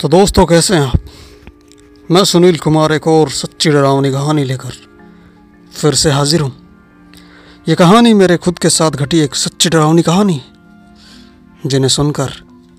[0.00, 1.00] तो दोस्तों कैसे हैं आप?
[2.10, 4.72] मैं सुनील कुमार एक और सच्ची डरावनी कहानी लेकर
[5.72, 6.52] फिर से हाजिर हूँ।
[7.68, 10.44] ये कहानी मेरे खुद के साथ घटी एक सच्ची डरावनी कहानी है
[11.66, 12.32] जिन्हें सुनकर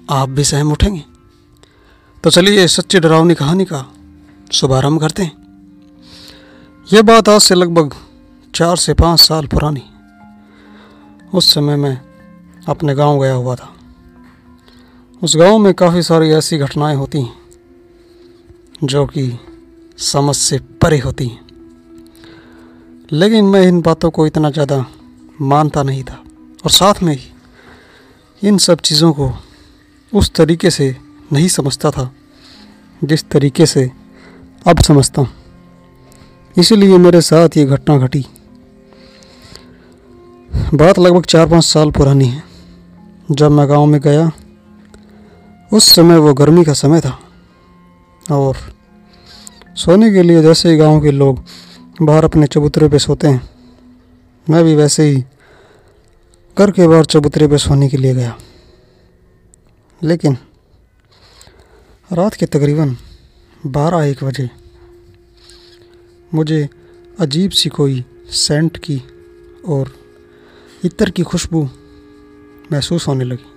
[0.10, 1.04] आप भी सहम उठेंगे।
[2.24, 3.86] तो चलिए सच्ची डरावनी कहानी का
[4.52, 5.38] शुभारंभ करते हैं।
[6.94, 7.96] यह बात आज से लगभग
[8.56, 9.84] चार से पाँच साल पुरानी।
[11.34, 12.02] उस समय मैं
[12.70, 13.77] अपने गाँव गया हुआ था।
[15.22, 17.34] उस गाँव में काफ़ी सारी ऐसी घटनाएँ होती हैं,
[18.84, 19.40] जो कि
[20.00, 21.46] समझ से परे होती हैं।
[23.12, 24.86] लेकिन मैं इन बातों को इतना ज़्यादा
[25.42, 26.22] मानता नहीं था,
[26.66, 29.32] और साथ में ही इन सब चीज़ों को
[30.14, 30.96] उस तरीके से
[31.34, 32.12] नहीं समझता था,
[33.02, 33.92] जिस तरीके से
[34.68, 35.30] अब समझता हूँ।
[36.58, 38.26] इसीलिए मेरे साथ ये घटना घटी।
[40.74, 42.44] बात लगभग चार पाँच साल पुरानी है,
[43.32, 44.32] जब मैं गाँव में गया।
[45.72, 47.18] उस समय वो गर्मी का समय था।
[48.32, 48.58] और
[49.76, 51.44] सोने के लिए जैसे ही गाँव के लोग
[52.02, 53.50] बाहर अपने चबूतरे पे सोते हैं,
[54.48, 55.24] मैं भी वैसे ही
[56.58, 58.38] घर के बाहर चबूतरे पे सोने के लिए गया।
[60.02, 60.38] लेकिन
[62.14, 62.96] रात के तकरीबन
[63.66, 64.50] बारह एक बजे
[66.34, 66.68] मुझे
[67.20, 69.02] अजीब सी कोई सेंट की
[69.68, 69.92] और
[70.86, 71.70] इत्र की खुशबू
[72.72, 73.57] महसूस होने लगी।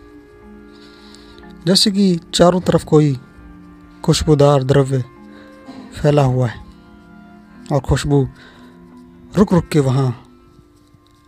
[1.66, 3.16] जैसे कि चारों तरफ़ कोई
[4.04, 5.04] खुशबूदार द्रव्य
[5.94, 6.64] फैला हुआ है
[7.72, 8.28] और खुशबू
[9.36, 10.08] रुक रुक के वहाँ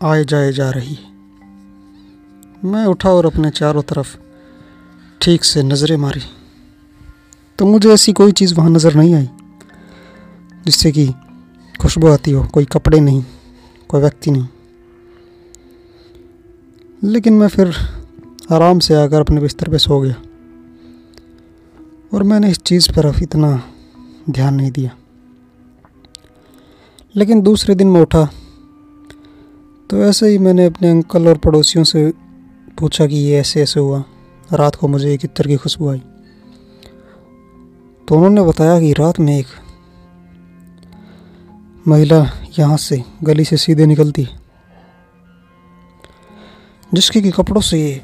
[0.01, 1.11] आए जाए जा रही है।
[2.65, 4.17] मैं उठा और अपने चारों तरफ़
[5.21, 6.23] ठीक से नज़रें मारी।
[7.59, 9.29] तो मुझे ऐसी कोई चीज़ वहाँ नज़र नहीं आई,
[10.67, 11.07] जिससे कि
[11.81, 13.25] खुशबू आती हो, कोई कपड़े नहीं,
[13.89, 14.49] कोई व्यक्ति नहीं।
[17.03, 17.75] लेकिन मैं फिर
[18.53, 20.15] आराम से आकर अपने बिस्तर पे सो गया।
[22.15, 23.51] और मैंने इस चीज़ पर इतना
[24.31, 24.91] ध्यान नहीं दिया।
[27.17, 28.25] लेकिन दूसरे दिन मैं उठा
[29.91, 32.13] तो ऐसे ही मैंने अपने अंकल और पड़ोसियों से
[32.79, 34.05] पूछा कि ये ऐसे ऐसे हुआ,
[34.53, 36.03] रात को मुझे एक इत्र की खुशबू आई।
[38.09, 39.47] तो उन्होंने बताया कि रात में एक
[41.89, 42.21] महिला
[42.59, 44.29] यहाँ से गली से सीधे निकलती
[46.95, 48.01] जिसके कि कपड़ों से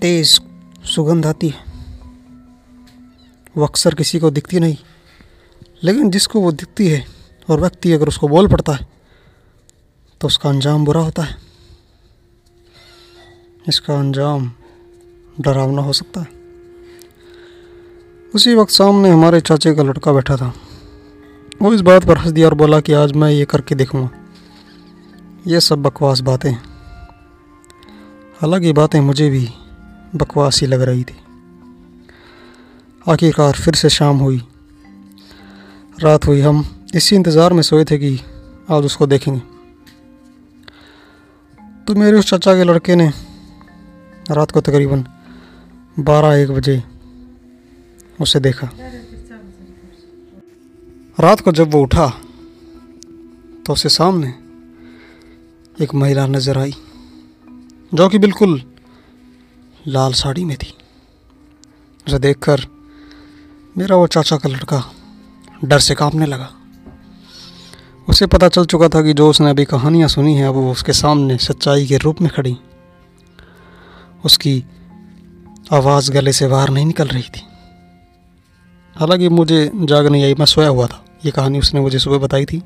[0.00, 0.38] तेज़
[0.84, 1.64] सुगंध आती है।
[3.56, 4.76] वो अक्सर किसी को दिखती नहीं,
[5.82, 7.04] लेकिन जिसको वो दिखती है
[7.48, 8.88] और व्यक्ति अगर उसको बोल पड़ता है
[10.20, 11.36] तो उसका अंजाम बुरा होता है।
[13.68, 14.50] इसका अंजाम
[15.40, 16.28] डरावना हो सकता है।
[18.34, 20.52] उसी वक्त सामने हमारे चाचे का लड़का बैठा था।
[21.62, 24.10] वो इस बात पर हंस दिया और बोला कि आज मैं ये करके देखूँगा।
[25.46, 26.52] ये सब बकवास बातें
[28.40, 29.48] हालाँकि बातें मुझे भी
[30.14, 31.16] बकवास लग रही थी।
[33.06, 34.42] आखिरकार फिर से शाम हुई।
[35.98, 38.18] रात हुई। हम इसी इंतज़ार में सोए थे कि
[38.70, 39.40] आज उसको देखेंगे।
[41.86, 43.08] तो मेरे उस चाचा के लड़के ने
[44.30, 45.04] रात को तकरीबन
[45.96, 46.82] बारह एक बजे
[48.20, 48.70] उसे देखा।
[51.18, 52.08] रात को जब वो उठा
[53.66, 54.34] तो उसके सामने
[55.76, 56.74] एक महिला नज़र आई,
[57.92, 58.60] जो कि बिल्कुल
[59.88, 60.74] लाल साड़ी में थी।
[62.06, 62.60] उसे देखकर
[63.78, 64.92] मेरा वो चाचा का लड़का
[65.64, 66.52] डर से कांपने लगा।
[68.08, 71.38] उसे पता चल चुका था कि जो उसने अभी कहानियाँ सुनी हैं वो उसके सामने
[71.38, 72.56] सच्चाई के रूप में खड़ी।
[74.24, 74.64] उसकी
[75.72, 77.40] आवाज़ गले से बाहर नहीं निकल रही थी।
[78.96, 82.44] हालाँकि मुझे जाग नहीं आई, मैं सोया हुआ था। ये कहानी उसने मुझे सुबह बताई
[82.44, 82.62] थी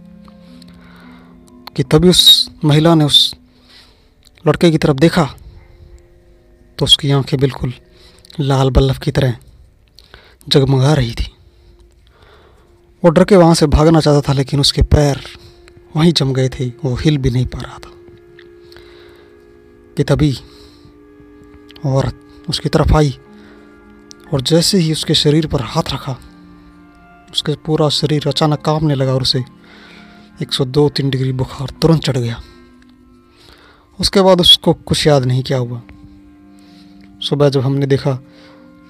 [1.77, 3.35] कि तभी उस महिला ने उस
[4.47, 5.35] लड़के की तरफ़ देखा।
[6.79, 7.73] तो उसकी आँखें बिल्कुल
[8.41, 9.37] लाल बल्लभ की तरह
[10.49, 11.33] जगमगा रही थी।
[13.05, 15.21] वो डर के वहाँ से भागना चाहता था, लेकिन उसके पैर
[15.97, 17.91] वहीं जम गए थे। वो हिल भी नहीं पा रहा था।
[19.97, 20.37] कि तभी
[21.87, 23.19] औरत उसकी तरफ़ आई
[24.35, 26.17] और जैसे ही उसके शरीर पर हाथ रखा,
[27.33, 29.45] उसके पूरा शरीर अचानक कांपने लगा और उसे
[30.43, 32.43] 102 तीन डिग्री बुखार तुरंत चढ़ गया।
[34.01, 35.83] उसके बाद उसको कुछ याद नहीं क्या हुआ।
[37.29, 38.15] सुबह जब हमने देखा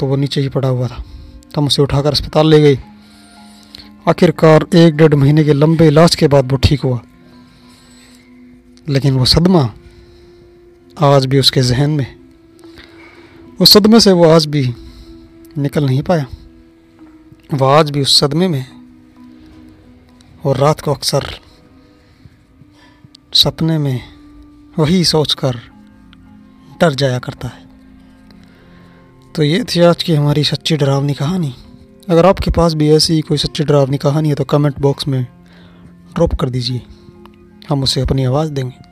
[0.00, 1.04] तो वो नीचे ही पड़ा हुआ था।
[1.54, 2.82] तो हम उसे उठाकर अस्पताल ले गए।
[4.08, 7.00] आखिरकार एक डेढ़ महीने के लंबे इलाज के बाद वो ठीक हुआ।
[8.88, 9.74] लेकिन वो सदमा
[11.00, 12.16] आज भी उसके जहन में।
[13.60, 14.74] उस सदमे से वो आज भी
[15.58, 16.26] निकल नहीं पाया।
[17.54, 18.66] वो आज भी उस सदमे में
[20.44, 21.40] और रात को अक्सर
[23.34, 24.00] सपने में
[24.78, 25.60] वही सोचकर
[26.80, 27.63] डर जाया करता है।
[29.34, 31.54] तो ये थी आज की हमारी सच्ची डरावनी कहानी।
[32.08, 35.26] अगर आपके पास भी ऐसी कोई सच्ची डरावनी कहानी है तो कमेंट बॉक्स में
[36.14, 36.82] ड्रॉप कर दीजिए।
[37.68, 38.83] हम उसे अपनी आवाज़ देंगे।